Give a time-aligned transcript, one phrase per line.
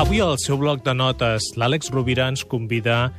[0.00, 3.10] Avui al seu bloc de notes, l'Àlex Rovira ens convida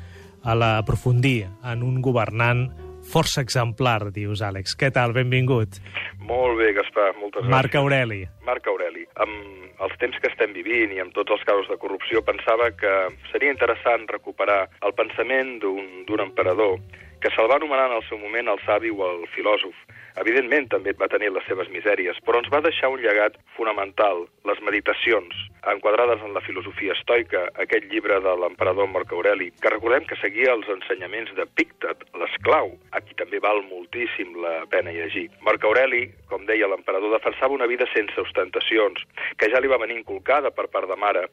[0.42, 2.64] a l'aprofundir en un governant
[3.06, 4.74] força exemplar, dius, Àlex.
[4.80, 5.14] Què tal?
[5.14, 5.78] Benvingut.
[6.26, 7.54] Molt bé, Gaspar, moltes gràcies.
[7.54, 8.20] Marc Aureli.
[8.50, 9.06] Marc Aureli.
[9.22, 12.96] Amb els temps que estem vivint i amb tots els casos de corrupció, pensava que
[13.30, 16.80] seria interessant recuperar el pensament d'un emperador
[17.22, 19.78] que se'l va anomenar en el seu moment el savi o el filòsof.
[20.20, 24.60] Evidentment, també va tenir les seves misèries, però ens va deixar un llegat fonamental, les
[24.68, 25.38] meditacions,
[25.72, 30.52] enquadrades en la filosofia estoica, aquest llibre de l'emperador Marc Aureli, que recordem que seguia
[30.58, 35.30] els ensenyaments de Píctet, l'esclau, a qui també val moltíssim la pena llegir.
[35.48, 39.06] Marc Aureli, com deia l'emperador, defensava una vida sense ostentacions,
[39.38, 41.28] que ja li va venir inculcada per part de mare,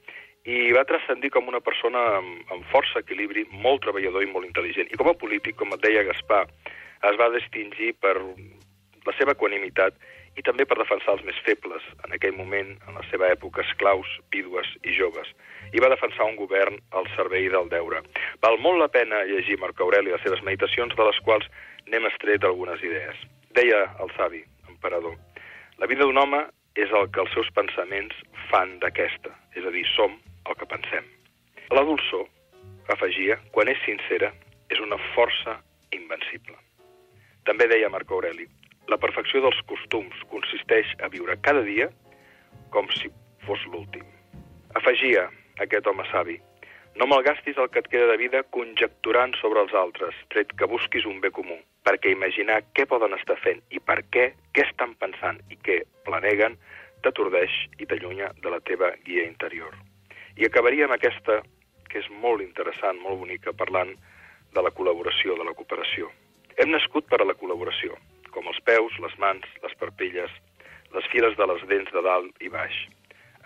[0.48, 4.88] i va transcendir com una persona amb, amb força equilibri, molt treballador i molt intel·ligent.
[4.92, 6.47] I com a polític, com et deia Gaspar,
[7.08, 8.16] es va distingir per
[9.09, 9.97] la seva equanimitat
[10.39, 14.11] i també per defensar els més febles, en aquell moment, en la seva època, esclaus,
[14.34, 15.31] vídues i joves.
[15.75, 18.05] I va defensar un govern al servei del deure.
[18.45, 21.48] Val molt la pena llegir Marc Aureli les seves meditacions, de les quals
[21.89, 23.19] n'hem estret algunes idees.
[23.56, 25.17] Deia el savi, emperador,
[25.78, 26.45] la vida d'un home
[26.78, 28.15] és el que els seus pensaments
[28.48, 30.15] fan d'aquesta, és a dir, som
[30.47, 31.06] el que pensem.
[31.75, 32.27] La dolçor,
[32.95, 34.31] afegia, quan és sincera,
[34.70, 35.59] és una força
[35.95, 36.56] invencible.
[37.48, 38.48] També deia Marc Aureli,
[38.89, 41.89] la perfecció dels costums consisteix a viure cada dia
[42.72, 43.11] com si
[43.44, 44.05] fos l'últim.
[44.81, 45.28] Afegia
[45.64, 46.39] aquest home savi,
[46.98, 51.06] no malgastis el que et queda de vida conjecturant sobre els altres, tret que busquis
[51.06, 51.55] un bé comú,
[51.86, 56.56] perquè imaginar què poden estar fent i per què, què estan pensant i què planeguen,
[57.05, 59.77] t'atordeix i t'allunya de la teva guia interior.
[60.34, 61.39] I acabaria amb aquesta,
[61.89, 63.94] que és molt interessant, molt bonica, parlant
[64.55, 65.78] de la col·laboració, de la cooperació.
[69.29, 70.33] Mans, les parpelles,
[70.97, 72.77] les files de les dents de dalt i baix.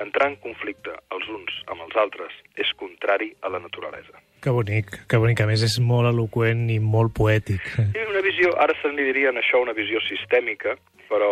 [0.02, 4.22] Entrar en conflicte els uns amb els altres és contrari a la naturalesa.
[4.42, 5.42] Que bonic, que bonic.
[5.42, 7.62] A més, és molt eloqüent i molt poètic.
[7.76, 10.74] Sí, una visió, ara se'n diria en això una visió sistèmica,
[11.10, 11.30] però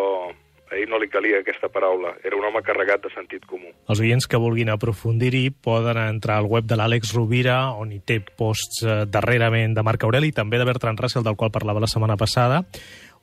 [0.70, 2.12] a ell no li calia aquesta paraula.
[2.22, 3.72] Era un home carregat de sentit comú.
[3.90, 8.20] Els oients que vulguin aprofundir-hi poden entrar al web de l'Àlex Rovira, on hi té
[8.22, 12.18] posts eh, darrerament de Marc Aureli, també de Bertran Russell, del qual parlava la setmana
[12.20, 12.62] passada,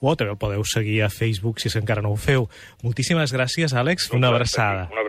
[0.01, 2.47] o també el podeu seguir a Facebook si encara no ho feu.
[2.83, 4.11] Moltíssimes gràcies, Àlex.
[4.13, 4.87] Una abraçada.
[4.91, 5.01] Una